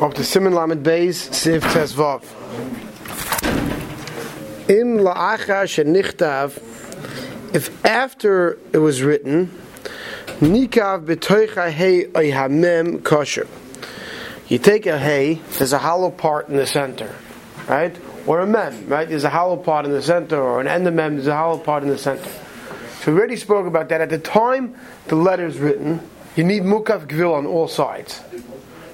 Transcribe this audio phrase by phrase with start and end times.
[0.00, 2.22] Up to Simon Lamed Beis, Sif Tezvav.
[4.66, 6.56] Im la'acha shenichtav,
[7.54, 9.48] if after it was written,
[10.40, 13.46] nikav b'toicha hey oyhamem kosher.
[14.48, 17.14] You take a hay, there's a hollow part in the center,
[17.68, 17.94] right?
[18.26, 19.06] Or a mem, right?
[19.06, 21.58] There's a hollow part in the center, or an end of endemem, there's a hollow
[21.58, 22.30] part in the center.
[23.02, 24.00] So we already spoke about that.
[24.00, 24.76] At the time
[25.08, 26.00] the letter is written,
[26.36, 28.22] you need mukav gvil on all sides.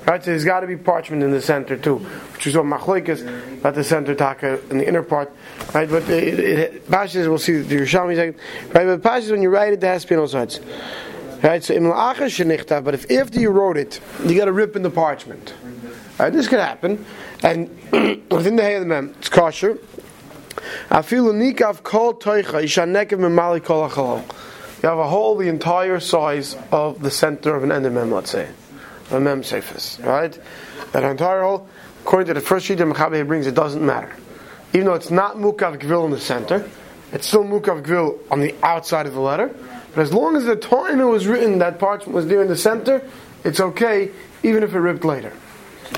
[0.07, 3.59] Right, so there's got to be parchment in the center too, which is what machloikas
[3.59, 5.33] about the center taka in the inner part.
[5.75, 8.37] Right, but it, Pashas we'll see the Yerushalmi second.
[8.73, 10.61] Right, but Pashas when you write it, there has to be on sides.
[11.43, 14.91] Right, so im but if after you wrote it, you got a rip in the
[14.91, 15.55] parchment.
[16.21, 17.05] Right, this could happen,
[17.43, 17.69] and
[18.31, 19.75] within the hay of the mem, it's kosher.
[21.03, 24.25] Feel nikav kol toicha ishanekev memali kol.
[24.85, 28.49] You have a hole the entire size of the center of an endemem, let's say
[29.11, 30.39] a mem sefis, right?
[30.93, 31.69] That entire hole,
[32.03, 34.15] according to the first sheet that Mechaber brings, it doesn't matter.
[34.73, 36.69] Even though it's not mukav gvil in the center,
[37.13, 39.55] it's still mukav gvil on the outside of the letter.
[39.95, 42.57] But as long as the time it was written, that parchment was there in the
[42.57, 43.03] center,
[43.45, 44.11] it's okay,
[44.43, 45.33] even if it ripped later.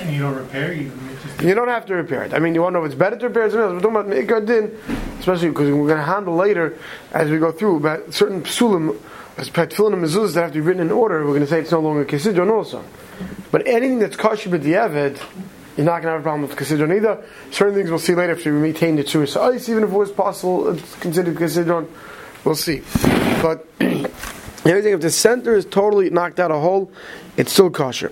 [0.00, 0.92] And you don't repair, you
[1.40, 2.34] You don't have to repair it.
[2.34, 3.90] I mean, you want to know if it's better to repair it or else We're
[3.90, 4.76] talking about Din,
[5.18, 6.76] especially because we're going to handle later
[7.12, 8.98] as we go through about certain psulim
[9.38, 11.60] as petfilin and mezuzahs that have to be written in order, we're going to say
[11.60, 12.84] it's no longer kisidron also.
[13.52, 15.22] But anything that's kosher with the Evid,
[15.76, 17.24] you're not going to have a problem with kisidron either.
[17.52, 19.30] Certain things we'll see later if you maintain the truth.
[19.30, 21.88] So ice, even if it was possible, it's considered kisidron.
[22.44, 22.82] We'll see.
[23.40, 26.90] But everything, if the center is totally knocked out a hole,
[27.36, 28.10] it's still kosher.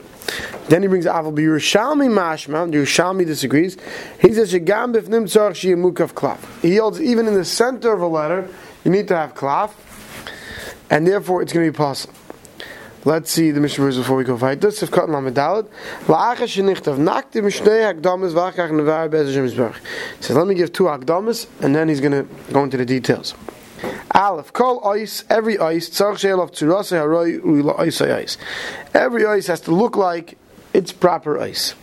[0.68, 2.70] Then he brings Aval Yerushalmi Mashma.
[2.70, 3.76] Yerushalmi disagrees.
[4.20, 6.62] He says Shegam b'fnim tzarch sheyemukav klaf.
[6.62, 8.48] He holds even in the center of a letter,
[8.84, 9.72] you need to have klaf
[10.90, 12.14] and therefore it's going to be possible.
[13.04, 14.60] Let's see the Mishnah verse before we go fight.
[14.60, 15.68] This Lamedalit.
[16.06, 18.34] La'acha shenichtav nakti mishnei hakdamas.
[20.20, 23.36] So let me give two hakdamas, and then he's going to go into the details.
[24.12, 28.38] Aleph, kol ice, every ice, tzarch tzurase haroi ice ice.
[28.92, 30.36] Every ice has to look like
[30.72, 31.74] it's proper ice.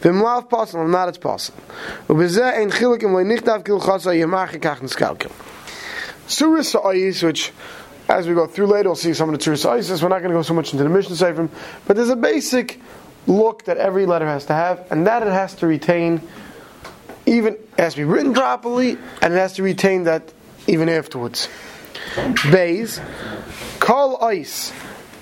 [0.00, 1.60] V'mlav possible, not it's possible.
[2.08, 5.30] U'bezeh ein chilik im le'nichtav kil chasa.
[6.28, 7.52] Suris ice, which
[8.12, 10.02] as we go through later, we'll see some of the Tzuris Isis.
[10.02, 11.48] We're not going to go so much into the Mishnah Sefer,
[11.86, 12.80] but there's a basic
[13.26, 16.20] look that every letter has to have, and that it has to retain,
[17.24, 20.32] even it has to be written properly, and it has to retain that
[20.66, 21.48] even afterwards.
[22.50, 23.00] Bays,
[23.78, 24.72] call ice,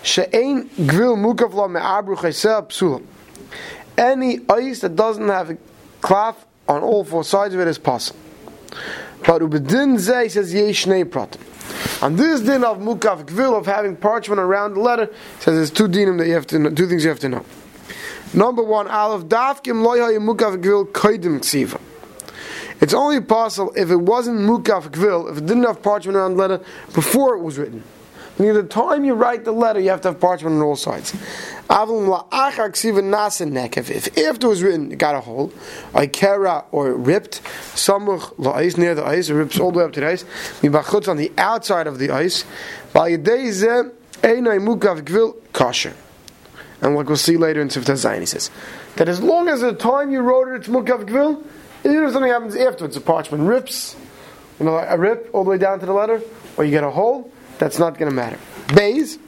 [0.02, 3.04] she'ain grill mukavla me'abru psula.
[3.96, 5.58] Any ice that doesn't have a
[6.00, 8.18] cloth on all four sides of it is possible.
[9.26, 11.38] But Ubedin Zay says yesh pratim.
[12.02, 15.86] On this din of mukaf gvil of having parchment around the letter, says there's two
[15.86, 17.44] dinim that you have to know, two things you have to know.
[18.32, 21.78] Number one, aleph dafkim loyha mukaf gvil koidim ksiva.
[22.80, 26.38] It's only possible if it wasn't mukaf gvil, if it didn't have parchment around the
[26.38, 27.84] letter before it was written.
[28.40, 31.12] The time you write the letter, you have to have parchment on all sides.
[31.12, 31.72] If
[34.18, 35.52] after it was written, it got a hole,
[35.94, 37.42] I kera or ripped,
[37.74, 40.24] samuch la'is near the ice, it rips all the way up to the ice,
[40.62, 42.46] mibachutz on the outside of the ice,
[45.52, 45.92] kasher.
[46.80, 48.50] And like we'll see later in Sifta Zayin, he says
[48.96, 51.44] that as long as the time you wrote it, it's mukav gvil,
[51.84, 53.96] even if something happens afterwards, the parchment rips,
[54.58, 56.22] you know, a rip all the way down to the letter,
[56.56, 58.38] or you get a hole, that's not going to matter.
[58.74, 59.18] Bays.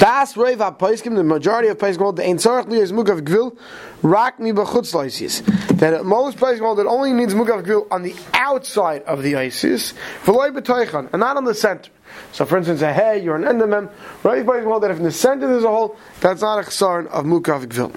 [0.00, 3.56] Das Reiv HaPaiskim, the majority of Paiskim hold the Ein Tzarech Liyas Mugav Gvil,
[4.02, 5.40] Rak Mi B'chutz Lysis.
[5.78, 9.94] That most Paiskim hold it only needs Mugav Gvil on the outside of the Isis,
[10.24, 11.90] V'loi B'toichan, and not on the center.
[12.32, 13.90] So for instance, a hey, you're an endemem,
[14.24, 17.06] Reiv Paiskim hold that if in the center there's a hole, that's not a chsaron
[17.06, 17.94] of Mugav Gvil.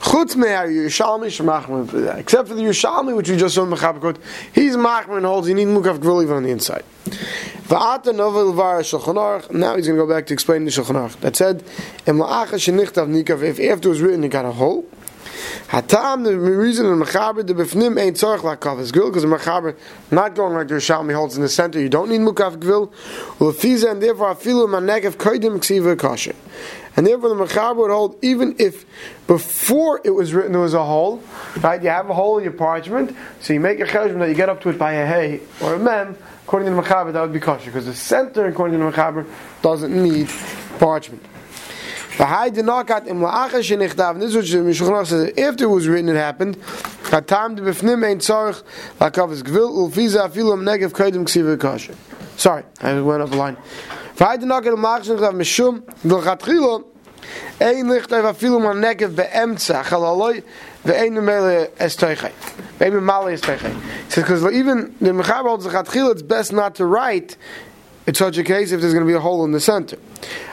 [0.00, 4.18] Chutz Yerushalmi shemachmer, except for the Yerushalmi, which we just saw in Mechabakot,
[4.54, 6.84] he's machmer and holds you need mukav gvul even on the inside.
[7.68, 11.36] Va'ata novel var Shulchan Now he's going to go back to explain the Shulchan That
[11.36, 11.62] said,
[12.06, 13.42] Em la'acha shenichtav nikav.
[13.42, 14.86] If after it was written, it got a hole.
[15.68, 19.76] Hatam, the reason in Mechaber, the Befnim ain't tzorch lakav is gvil, because the Mechaber,
[20.10, 22.90] not going like the Yerushalmi holds in the center, you don't need mukav gvil.
[23.38, 26.34] Ulefiza, and therefore, afilu manegev koidim ksiva kasher.
[26.98, 28.84] And therefore, the Mechaber would hold, even if
[29.28, 31.22] before it was written there was a hole,
[31.60, 31.80] right?
[31.80, 34.48] You have a hole in your parchment, so you make a cheshbon that you get
[34.48, 37.32] up to it by a hay or a mem, according to the Mechaber, that would
[37.32, 39.24] be kosher, because the center, according to the Mechaber,
[39.62, 40.28] doesn't need
[40.80, 41.24] parchment.
[42.18, 42.58] And this
[44.34, 45.32] is what Mishulchan says.
[45.38, 46.56] After it was written, it happened.
[52.36, 53.56] Sorry, I went off the line.
[54.18, 54.38] Says,
[64.24, 67.36] because even the Mechaber holds the Chatchil, it's best not to write
[68.08, 69.96] in such a case if there's going to be a hole in the center.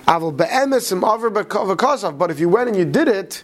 [0.05, 3.43] Be'emes im over but if you went and you did it,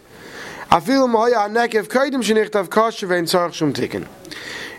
[0.70, 4.06] afilu mahoya nekev kaidim shenichtav kosher ve'ein tzarech shum tikkun.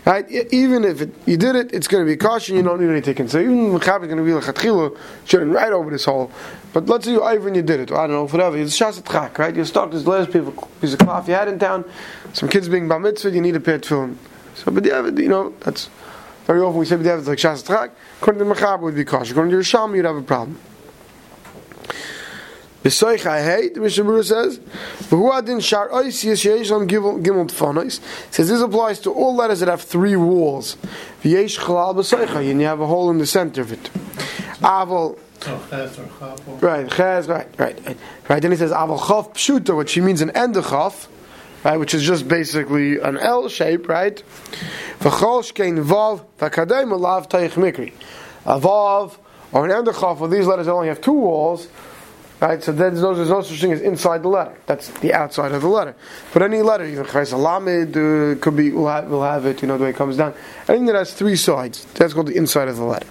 [0.05, 0.29] Right?
[0.51, 2.57] Even if it, you did it, it's going to be caution.
[2.57, 3.29] You don't need any tikkun.
[3.29, 6.29] So even Mechaber is going to be like Chatchila, shouldn't write over this hole.
[6.73, 7.91] But let's say you and you did it.
[7.91, 8.57] I don't know, whatever.
[8.57, 9.55] It's shas tchak, right?
[9.55, 9.91] You're stuck.
[9.91, 11.85] This last piece of, cloth you had in town.
[12.33, 13.31] Some kids being bar mitzvah.
[13.31, 14.17] You need a pair of tefillin.
[14.55, 15.89] So, but yeah, you know, that's
[16.45, 17.91] very often we say but it's like shas tchak.
[18.21, 19.31] According to Mechaber, would be caution.
[19.31, 20.59] According to Yerushalmi, you'd have a problem.
[22.83, 24.59] B'soich hey, the Mishnah Berurah says,
[25.09, 29.69] "V'hu adin shar oisius yesh lam gimel tfanos." Says this applies to all letters that
[29.69, 30.75] have three walls.
[31.23, 33.89] V'yesh chalal b'soich and you have a hole in the center of it.
[34.61, 36.57] Aval, oh, So ches or chapel.
[36.59, 37.97] right, ches, right, right, right.
[38.27, 38.41] Right.
[38.41, 41.07] Then he says aval chav pshuta, which he means an end of chav,
[41.63, 44.21] right, which is just basically an L shape, right.
[44.99, 47.93] V'chol shkein vav v'kadem alav taich mikri.
[48.45, 49.15] A vav
[49.53, 50.19] or an end of chav.
[50.19, 51.69] Well, these letters only have two walls.
[52.41, 54.57] Right, so there's no, there's no such thing as inside the letter.
[54.65, 55.95] That's the outside of the letter.
[56.33, 59.67] But any letter, even Chais Lamed, uh, could be, will have, will have it, you
[59.67, 60.33] know, the way it comes down.
[60.67, 63.07] Anything that has three sides, that's called the inside of the letter.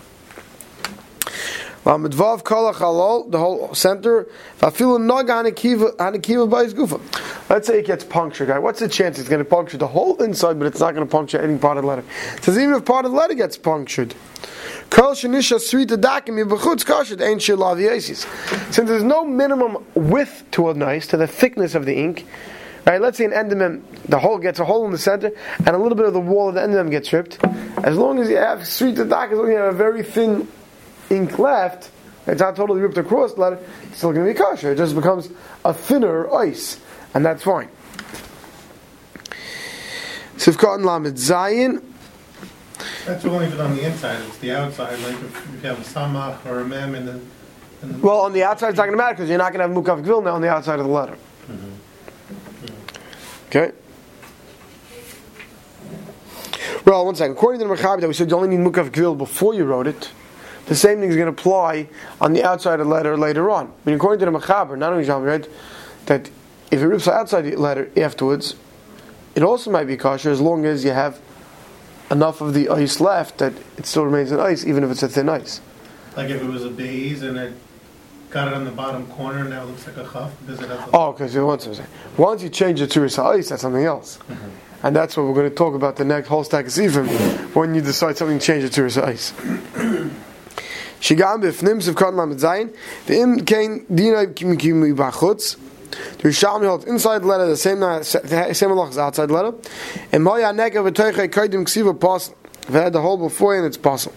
[1.85, 4.29] Lamed Vav Chalol, the whole center.
[7.51, 8.63] Let's say it gets punctured, right?
[8.63, 11.11] What's the chance it's going to puncture the whole inside, but it's not going to
[11.11, 12.05] puncture any part of the letter?
[12.37, 14.15] It says even if part of the letter gets punctured,
[14.93, 15.23] Since
[18.89, 22.27] there's no minimum width to a nice, to the thickness of the ink,
[22.87, 23.01] right?
[23.01, 25.97] Let's say an endemem, the hole gets a hole in the center, and a little
[25.97, 27.43] bit of the wall of the endemem gets ripped.
[27.83, 30.47] As long as you have srita dakim, as long as you have a very thin
[31.09, 31.91] ink left,
[32.27, 34.73] it's not totally ripped across the letter, it's still going to be kosher.
[34.73, 35.31] It just becomes
[35.65, 36.79] a thinner ice,
[37.15, 37.71] and that's fine.
[40.37, 41.92] So we've Sivkot Lamed Zayin.
[43.07, 45.81] That's only if it's on the inside, it's the outside, like if if you have
[45.81, 47.21] a samach or a mem in the,
[47.83, 49.69] in the Well, on the outside, it's not going to matter because you're not going
[49.69, 51.17] to have mukav gvil now on the outside of the letter.
[51.51, 51.71] Mm-hmm.
[53.49, 53.73] Okay.
[56.85, 57.33] Well, one second.
[57.33, 59.89] According to the Mechaber, that we said you only need mukav gvil before you wrote
[59.89, 60.11] it.
[60.67, 61.89] The same thing is going to apply
[62.21, 63.67] on the outside of the letter later on.
[63.67, 65.49] I mean, according to the Mechaber, not only Jean right,
[66.07, 66.31] that
[66.71, 68.55] if it rips outside the letter afterwards,
[69.35, 71.21] it also might be kosher as long as you have
[72.13, 75.09] enough of the ice left that it still remains an ice, even if it's a
[75.09, 75.61] thin ice.
[76.17, 77.55] like if it was a base and it
[78.31, 80.69] got it on the bottom corner and now it looks like a chaf because it
[80.69, 81.81] has a Oh, because once
[82.17, 84.87] once you change it to a ice, that's something else, mm-hmm.
[84.87, 87.09] and that's what we're going to talk about the next whole stack of sifim
[87.55, 89.33] when you decide something, to change it to a ice.
[91.03, 92.77] B'fnim sivkot lamed zayin
[93.07, 95.57] v'im kein dina kimi b'achutz.
[95.93, 99.55] The Rishalmi holds inside the letter the same same halach as outside the letter.
[100.11, 104.17] And moya neka v'toichei kaidim ksiva pas v'had the whole before and it's possible.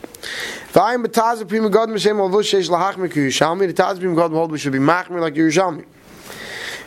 [0.71, 3.67] V'ayim b'taz Pri Megadim m'shem al vush sheish lahach miku Yerushalmi.
[3.67, 5.85] The taz Pri Megadim hold we should be machmir like Yerushalmi.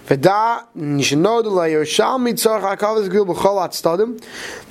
[0.06, 4.18] V'da nishnod la Yerushalmi tzorach hakavas gil b'chol atztadim.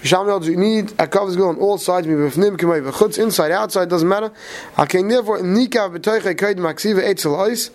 [0.02, 2.08] Yerushalmi holds you need hakavas gil on all sides.
[2.08, 4.32] Mibifnim k'mei v'chutz inside outside doesn't matter.
[4.78, 7.70] Hakein therefore nikav b'toichei kaidim aksiva etzel ois.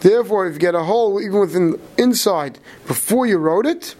[0.00, 3.94] Therefore, if you get a hole even within inside before you wrote it,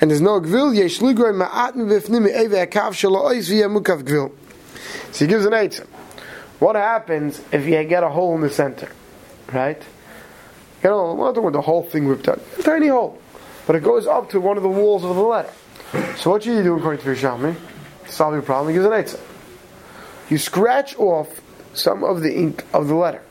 [0.00, 4.30] and there's no gvil, yesh ligroy ma'atin v'fnim eve akav shelo ois v'yeh mukav gvil.
[5.12, 5.86] So he gives an answer.
[6.58, 8.90] What happens if you get a hole in the center,
[9.52, 9.82] right?
[10.82, 12.40] You know, not talking about the whole thing ripped out.
[12.58, 13.18] A tiny hole,
[13.66, 15.52] but it goes up to one of the walls of the letter.
[16.16, 17.56] So what should you do according to Rishami?
[18.06, 19.20] To solve your problem, he gives an answer.
[20.30, 21.40] You scratch off
[21.76, 23.22] some of the ink of the letter.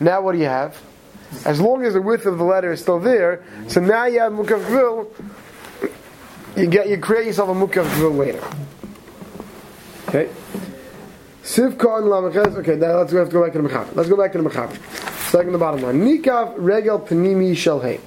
[0.00, 0.80] Now what do you have?
[1.44, 4.32] As long as the width of the letter is still there, so now you have
[4.32, 5.08] mukav.
[6.56, 8.44] You get you create yourself a mukav gvil later.
[10.08, 10.30] Okay.
[11.42, 12.54] Sivkon lamachez.
[12.58, 13.94] Okay, now let's have to go back to the mechaber.
[13.96, 14.76] Let's go back to the mechaber.
[15.30, 16.00] Second, the bottom line.
[16.02, 18.00] Nikav regel panimi shel hay.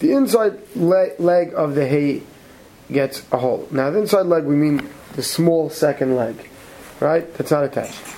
[0.00, 2.22] The inside le- leg of the hay
[2.90, 3.66] gets a hole.
[3.70, 6.50] Now, the inside leg we mean the small second leg,
[7.00, 7.32] right?
[7.34, 8.15] That's not attached.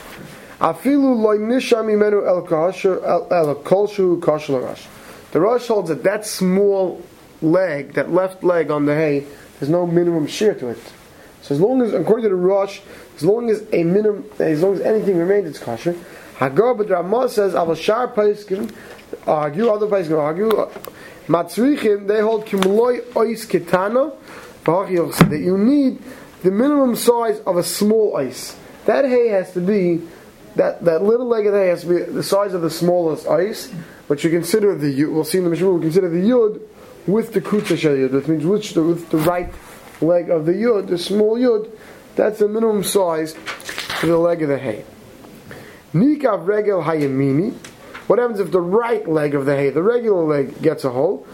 [0.60, 4.86] Afilu loy nisham imenu el kolshu kasher Rosh.
[5.30, 7.02] The Rosh holds that that small
[7.42, 9.26] leg, that left leg on the hay,
[9.58, 10.78] there's no minimum shear to it.
[11.42, 12.80] So as long as, according to the Rosh,
[13.16, 15.94] as long as a minimum, as long as anything remains, it's kosher.
[16.38, 18.72] Hagar but Ramah says aval shar paiskim
[19.26, 20.50] argue, other paiskim argue.
[21.26, 24.14] Matzrichim they hold kimloy ois ketana
[24.64, 26.02] that you need
[26.42, 28.56] the minimum size of a small ice.
[28.84, 30.02] That hay has to be
[30.58, 33.28] that, that little leg of the hay has to be the size of the smallest
[33.28, 33.72] ice,
[34.08, 36.60] but you consider the yud, we'll see in the Mishnah, we consider the yud
[37.06, 39.52] with the kutza yud, which means which the, with the right
[40.00, 41.70] leg of the yud, the small yud,
[42.16, 44.84] that's the minimum size for the leg of the hay.
[45.94, 47.54] Nikav regel hayamini.
[48.08, 51.24] What happens if the right leg of the hay, the regular leg, gets a hole?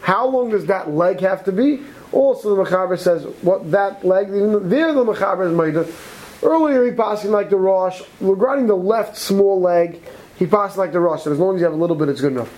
[0.00, 1.82] How long does that leg have to be?
[2.12, 4.28] Also, the Mechaber says what that leg.
[4.28, 5.94] There, the Mechaber is made.
[6.42, 8.00] Earlier, he passed like the Rosh.
[8.20, 10.00] Regarding the left small leg,
[10.38, 11.24] he passed like the Rosh.
[11.24, 12.52] So as long as you have a little bit, it's good enough.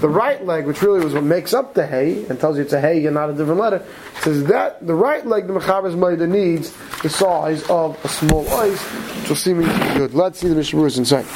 [0.00, 2.72] The right leg, which really was what makes up the hay and tells you it's
[2.72, 3.84] a hay and not a different letter,
[4.22, 8.82] says that the right leg, the Mechaber's Maida needs the size of a small ice,
[8.82, 10.12] which will seem good.
[10.12, 11.26] Let's see the Mishnah inside.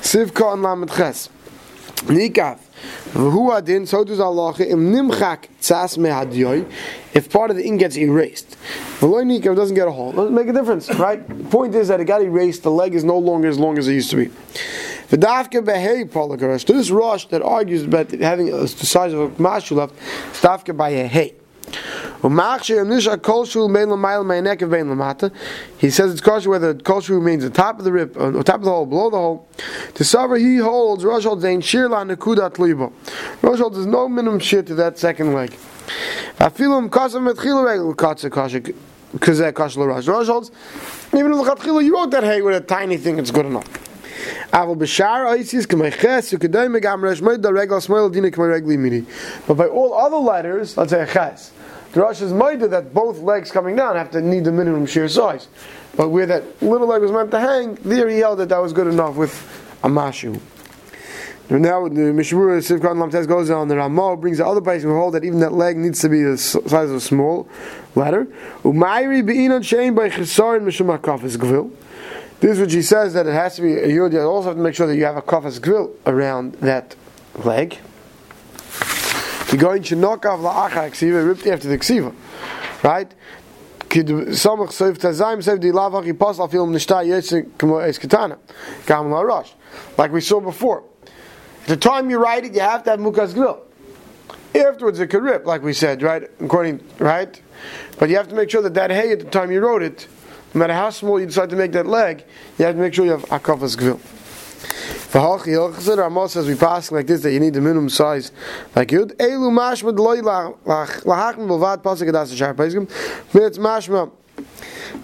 [0.00, 1.28] Sivka and Lamed Ches.
[2.06, 2.58] Nikav.
[3.12, 6.70] V'hu adin, so does Allah, im nimchak tzas mehadyoy,
[7.12, 8.56] if part of the ink gets erased.
[9.00, 10.12] V'loy nikav doesn't get a hole.
[10.12, 11.26] Doesn't make a difference, right?
[11.28, 13.86] The point is that it got erased, the leg is no longer as long as
[13.88, 14.26] it used to be.
[15.10, 16.64] V'dafke behei polakarash.
[16.66, 19.94] To this Rosh that argues about having the size of a mashu left,
[20.78, 21.34] a hay.
[22.22, 22.28] He
[25.90, 28.64] says it's kosher whether the kosher at the top of the rib, on top of
[28.64, 29.48] the hole, below the hole.
[29.94, 32.92] To suffer, he holds Rosh holds ein shir la nekudat libo.
[33.40, 35.56] Rosh holds there's no minimum shir to that second leg.
[36.38, 40.06] Afilum kasam metchila regel katsa kosher kazeh kosher Rosh.
[40.06, 40.28] Rosh
[41.14, 43.66] even if the you wrote that hay with a tiny thing, it's good enough.
[44.52, 44.84] But by
[49.66, 51.52] all other letters, let's say a ches,
[51.92, 55.08] the Rosh is mighty that both legs coming down have to need the minimum sheer
[55.08, 55.48] size.
[55.96, 58.72] But where that little leg was meant to hang, there he held that that was
[58.72, 59.32] good enough with
[59.82, 60.40] a mashu.
[61.48, 63.66] And now the Mishmur Sivkot Lamtes goes on.
[63.66, 66.22] The Ramah brings the other place who hold that even that leg needs to be
[66.22, 67.48] the size of a small
[67.96, 68.26] letter.
[68.62, 71.72] Umayri be'inon shein by chesarin mishum hakafis gvil.
[72.38, 73.70] This is what she says that it has to be.
[73.92, 76.94] You also have to make sure that you have a kafas gvil around that
[77.34, 77.78] leg.
[79.50, 82.14] The going to knock off la'achar ksiva ripped after the ksiva,
[82.84, 83.12] right?
[83.88, 88.38] Kid samach seif tazayim seif di lavach yipas al film nishta yetzik kamo es katana
[88.86, 89.52] gam la'arash.
[89.98, 90.84] Like we saw before.
[91.62, 93.60] At the time you write it, you have to have mukas grill.
[94.54, 96.22] Afterwards, it could rip, like we said, right?
[96.40, 97.40] According, right?
[97.98, 100.06] But you have to make sure that that hay at the time you wrote it,
[100.54, 102.24] no matter how small you decide to make that leg,
[102.58, 104.00] you have to make sure you have akafas grill.
[105.12, 108.30] The Ramah says we pass like this that you need the minimum size
[108.76, 109.16] like Yud.
[109.16, 112.88] Elu mashma d'loy lahachim b'lvad pasuk adas shar paiskim.
[113.34, 114.12] It's mashma.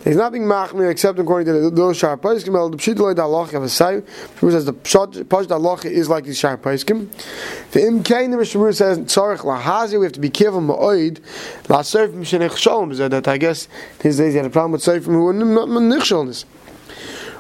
[0.05, 2.57] He's not being machmir except according to those shar paiskim.
[2.57, 4.01] El the pshit loy da'aloch of a say.
[4.37, 7.09] Who says the pshat da'aloch is like the shar paiskim.
[7.73, 9.99] The im kain the Mishnah says tzarich lahazi.
[9.99, 11.19] We have to be careful ma'oid
[11.69, 12.95] la surf mishenech shalom.
[12.95, 13.67] That I guess
[13.99, 16.45] these days he had a problem with surf who were not nichshalness.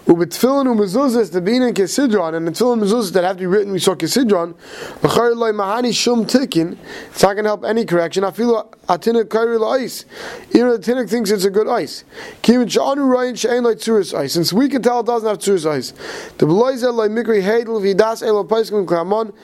[0.06, 3.72] Ubetfilin umezuzas the being in kesidron and the tefillin mezuzas that have to be written
[3.72, 4.54] we saw kesidron.
[5.02, 6.78] Loy mahani shum tikin.
[7.10, 8.22] It's not going to help any correction.
[8.30, 10.04] Feel atina kairi ice.
[10.50, 12.04] Even the tinik thinks it's a good ice.
[12.42, 14.34] Kivin shanu rayin she'ain like tzuris ice.
[14.34, 15.90] Since we can tell it doesn't have tzuris ice.
[16.38, 19.34] The beloizel loy mikri heidel vidas elo paiskim klamon.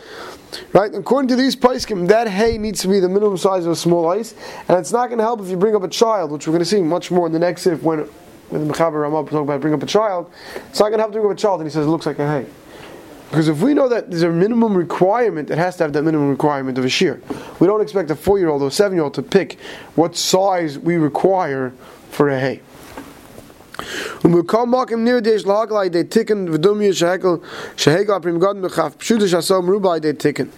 [0.72, 3.76] Right, according to these paiskim, that hay needs to be the minimum size of a
[3.76, 4.34] small ice,
[4.68, 6.60] and it's not going to help if you bring up a child, which we're going
[6.60, 8.06] to see much more in the next if when
[8.52, 10.30] when the Mechaber Ramah talking about bring up a child,
[10.68, 12.04] it's not going to have to bring up a child, and he says it looks
[12.04, 12.46] like a hay.
[13.30, 16.28] Because if we know that there's a minimum requirement, it has to have that minimum
[16.28, 17.22] requirement of a shear.
[17.60, 19.58] We don't expect a four year old or seven year old to pick
[19.94, 21.72] what size we require
[22.10, 22.60] for a hay.
[24.20, 27.42] When we come back in near days laglai they ticken v'dum yishahekel
[27.74, 30.50] shahekel prim god mechaf pshuta shasom rubai they ticken.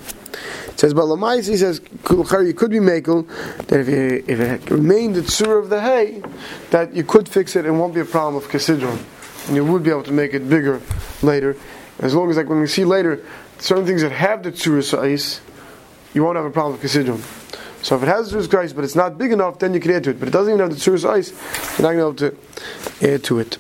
[0.75, 3.29] It says, but he says, you could be makel
[3.69, 6.21] that if, you, if it remained the tzur of the hay,
[6.71, 8.99] that you could fix it and won't be a problem of kasidron.
[9.47, 10.81] And you would be able to make it bigger
[11.23, 11.57] later.
[12.01, 13.25] As long as, like, when we see later,
[13.59, 15.41] certain things that have the tzur size,
[16.13, 17.23] you won't have a problem with kasidron.
[17.85, 19.93] So if it has the tzur size, but it's not big enough, then you can
[19.93, 20.19] add to it.
[20.19, 21.31] But it doesn't even have the tzur size,
[21.79, 22.37] you're not going to be able
[23.01, 23.59] to add to it.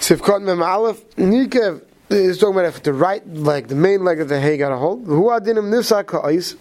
[0.00, 4.28] Sifkot Mem Aleph, Nikev, is talking about if the right leg, the main leg of
[4.28, 5.06] the hay got a hold.
[5.06, 6.56] Who adinim nifsak ka'is,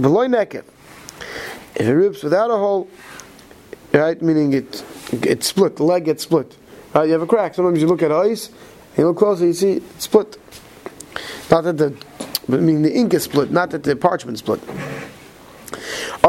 [0.00, 0.64] below naked.
[1.74, 2.88] If it rips without a hole,
[3.92, 6.56] right, meaning it it split, the leg gets split.
[6.94, 7.54] Right, you have a crack.
[7.54, 10.36] Sometimes you look at ice, and you look closer, you see it split.
[11.50, 11.94] Not that the,
[12.48, 14.60] I mean the ink is split, not that the parchment split.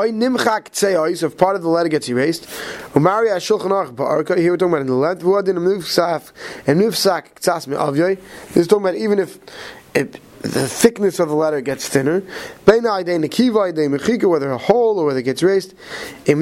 [0.04, 2.46] Oy nimchak tseois, if part of the letter gets erased.
[2.94, 6.34] Umari ashulchan arch ba'arka, here we're talking about in the letter, v'adin nufsaf,
[6.68, 8.20] and nufsak ktsas me'avyoy.
[8.48, 9.40] This is talking about even if
[9.96, 12.22] it, the thickness of the letter gets thinner.
[12.66, 15.74] Whether a hole or whether it gets raised.
[16.28, 16.36] As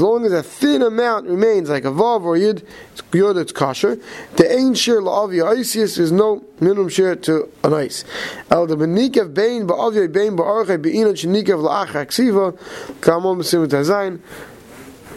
[0.00, 3.98] long as a thin amount remains like a vav or yud, it's yud, it's kosher.
[4.36, 8.04] The ain shir la'avya isis is no minimum share to an ice.
[8.50, 12.56] El the benikev bein ba'avya bein ba'arche be'inan shenikev la'achar ksiva
[13.00, 14.20] kamon b'simut hazayin.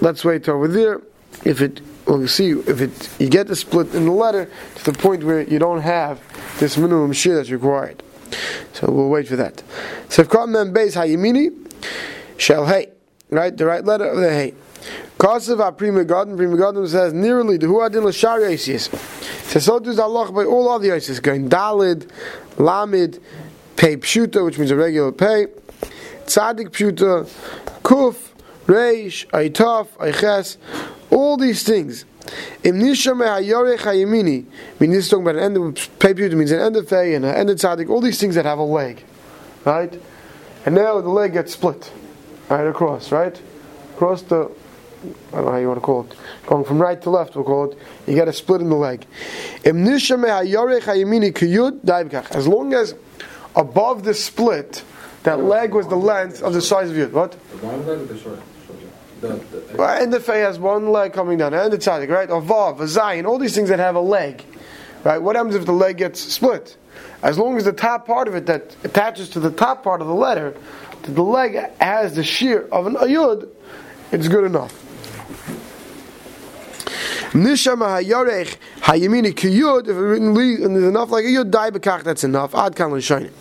[0.02, 1.02] Let's wait over there.
[1.46, 4.98] If it well, see if it you get the split in the letter to the
[4.98, 6.20] point where you don't have
[6.60, 8.04] this minimum share that's required.
[8.74, 9.64] So we'll wait for that.
[10.10, 11.72] So if mem beis hayimini
[12.38, 12.92] shall hey,
[13.30, 13.56] right?
[13.56, 14.54] The right letter of the hey.
[15.18, 18.90] Kasav a Pri Megadim, Pri Megadim says nearly the huadin l'shari isis.
[19.44, 22.10] Says so does Allah by all other isis going dalid,
[22.56, 23.22] lamid,
[23.76, 25.46] pay pshuta, which means a regular pay,
[26.26, 27.30] tzadik pshuta,
[27.84, 28.30] kuf,
[28.66, 30.58] reish, aitaf, aiches,
[31.12, 32.06] all these things.
[32.64, 34.46] Im nisha me hayore chayimini.
[34.46, 34.48] I
[34.80, 37.26] mean, this is talking about an end of payput, means an end of fay and
[37.26, 39.04] an end of tzaddik, all these things that have a leg.
[39.66, 40.02] Right?
[40.66, 41.92] And now the leg gets split.
[42.50, 43.40] Right across, right?
[43.94, 44.52] Across the,
[45.32, 46.16] I don't know how you want to call it.
[46.46, 47.78] Going from right to left, we'll call it.
[48.08, 49.06] You got a split in the leg.
[49.64, 52.32] Im hayore chayimini kiyud daibkach.
[52.32, 52.96] As long as
[53.56, 54.84] above the split,
[55.24, 57.12] that leg was the length of the size of yud.
[57.12, 57.36] What?
[57.52, 58.40] The long leg or the short?
[59.22, 62.30] Right, and the Fei has one leg coming down, and the Tzadik, right?
[62.30, 64.44] A Vav, a Zayin, all these things that have a leg.
[65.04, 65.18] Right?
[65.18, 66.78] What happens if the leg gets split?
[67.24, 70.08] As long as the top part of it that attaches to the top part of
[70.08, 70.56] the letter,
[71.04, 73.48] the leg has the shear of an ayud,
[74.12, 74.91] it's good enough.
[77.34, 82.54] Nishama hayarech hayamini kiyud, if there's enough like a yud, die bekach, that's enough.
[82.54, 83.32] Ad kan l'shayin.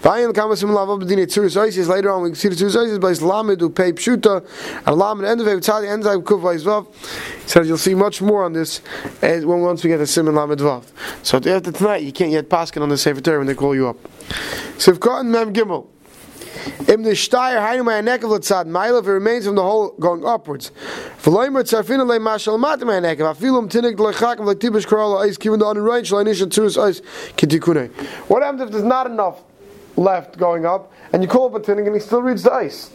[0.00, 3.22] Vayin kamasim lavav b'dini tzuris oisis, later on we see the tzuris oisis, but it's
[3.22, 4.46] lamed pei pshuta,
[4.86, 6.86] and lamed end of it, tzadi end of kuv vav.
[7.42, 8.80] He says you'll see much more on this
[9.22, 10.84] as when once we get the sim and lamed vav.
[11.24, 13.88] So after tonight, you can't yet paskin on the Sefer Torah when they call you
[13.88, 13.96] up.
[14.76, 15.88] If cotton mem gimel.
[16.88, 19.90] Im the shtayr haynu my neck of tzad mile if it remains from the hole
[19.98, 20.70] going upwards.
[21.22, 25.36] V'loimer tzarfina le mashal mat my neck of afilum tinik lechak like tibish korala ice
[25.36, 27.00] given the unrain shal inisha tzus ice
[27.36, 27.90] kitikune.
[28.28, 29.42] What happens if there's not enough
[29.96, 32.90] left going up and you call up a tinik and he still reads the ice?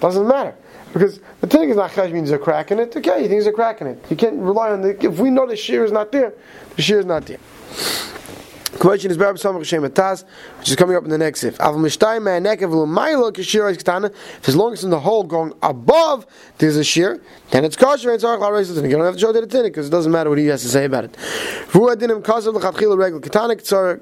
[0.00, 0.54] Doesn't matter.
[0.92, 2.94] Because the tinik is not chash means a crack in it.
[2.94, 4.04] Okay, he thinks a crack in it.
[4.10, 5.04] You can't rely on the.
[5.04, 6.34] If we know the shear is not there,
[6.76, 7.38] the shear is not there.
[8.78, 10.24] Question is Barab Samach Shem Taz,
[10.58, 11.60] which is coming up in the next if.
[11.60, 14.06] Av Mishtay Ma'anek Ev L'maylo Kishir Ketana.
[14.06, 18.08] If as long as in the hole going above there's a shear, then it's kosher
[18.08, 18.84] and it's arach l'tinik.
[18.84, 20.62] You don't have to show that it's it because it doesn't matter what he has
[20.62, 21.12] to say about it.
[21.12, 24.00] V'hu adinim kasav l'chatchila regel ketana k'tzar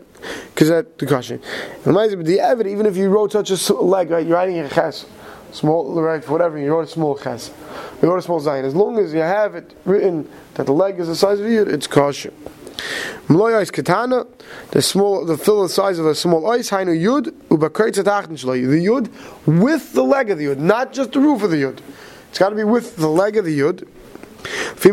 [0.54, 1.40] k'zet the kosher.
[1.84, 4.68] And the the evid, even if you wrote such a leg, right, you're writing a
[4.68, 5.04] ches,
[5.50, 7.50] small, right, whatever, you wrote a small ches,
[8.00, 8.62] you wrote a small zayin.
[8.62, 11.62] As long as you have it written that the leg is the size of you,
[11.62, 12.32] it's kosher.
[13.28, 14.26] Mloy ice katana,
[14.72, 16.70] the small, the fill the size of a small ice.
[16.70, 17.32] Hainu yud.
[17.48, 17.56] The
[18.86, 19.10] yud
[19.46, 21.80] with the leg of the yud, not just the roof of the yud.
[22.28, 23.86] It's got to be with the leg of the yud.
[24.80, 24.92] Yud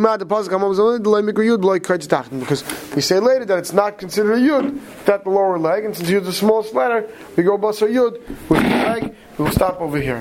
[2.39, 5.95] because we say later that it's not considered a yud that the lower leg, and
[5.95, 8.19] since yud's the smallest letter, we go bus yud
[8.49, 9.15] with the leg.
[9.37, 10.15] We will stop over here.